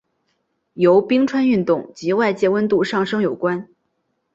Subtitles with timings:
[0.73, 3.69] 由冰川运动及外界温度上升有关。